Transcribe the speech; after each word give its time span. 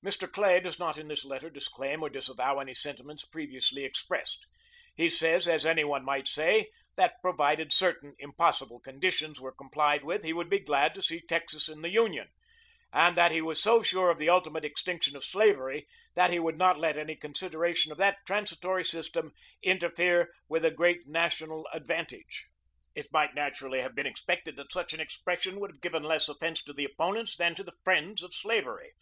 Mr. 0.00 0.30
Clay 0.30 0.60
does 0.60 0.78
not 0.78 0.96
in 0.96 1.08
this 1.08 1.24
letter 1.24 1.50
disclaim 1.50 2.04
or 2.04 2.08
disavow 2.08 2.60
any 2.60 2.72
sentiments 2.72 3.24
previously 3.24 3.82
expressed. 3.82 4.46
He 4.94 5.10
says, 5.10 5.48
as 5.48 5.66
any 5.66 5.82
one 5.82 6.04
might 6.04 6.28
say, 6.28 6.68
that 6.94 7.20
provided 7.20 7.72
certain 7.72 8.14
impossible 8.20 8.78
conditions 8.78 9.40
were 9.40 9.50
complied 9.50 10.04
with, 10.04 10.22
he 10.22 10.32
would 10.32 10.48
be 10.48 10.60
glad 10.60 10.94
to 10.94 11.02
see 11.02 11.20
Texas 11.20 11.68
in 11.68 11.80
the 11.82 11.88
Union, 11.88 12.28
and 12.92 13.16
that 13.16 13.32
he 13.32 13.40
was 13.42 13.60
so 13.60 13.82
sure 13.82 14.08
of 14.08 14.18
the 14.18 14.28
ultimate 14.30 14.64
extinction 14.64 15.16
of 15.16 15.24
slavery 15.24 15.88
that 16.14 16.30
he 16.30 16.38
would 16.38 16.56
not 16.56 16.78
let 16.78 16.96
any 16.96 17.16
consideration 17.16 17.90
of 17.90 17.98
that 17.98 18.18
transitory 18.24 18.84
system 18.84 19.32
interfere 19.64 20.30
with 20.48 20.64
a 20.64 20.70
great 20.70 21.08
national 21.08 21.66
advantage. 21.72 22.46
It 22.94 23.08
might 23.12 23.34
naturally 23.34 23.80
have 23.80 23.96
been 23.96 24.06
expected 24.06 24.54
that 24.58 24.70
such 24.70 24.92
an 24.94 25.00
expression 25.00 25.58
would 25.58 25.72
have 25.72 25.80
given 25.80 26.04
less 26.04 26.28
offense 26.28 26.62
to 26.62 26.72
the 26.72 26.84
opponents 26.84 27.34
than 27.36 27.56
to 27.56 27.64
the 27.64 27.74
friends 27.82 28.22
of 28.22 28.32
slavery. 28.32 28.92